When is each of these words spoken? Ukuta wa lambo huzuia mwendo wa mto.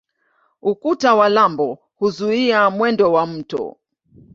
Ukuta 0.61 1.13
wa 1.15 1.29
lambo 1.29 1.77
huzuia 1.95 2.69
mwendo 2.69 3.11
wa 3.13 3.27
mto. 3.27 3.77